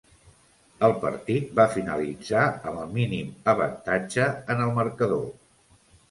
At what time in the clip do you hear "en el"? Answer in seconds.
4.55-4.73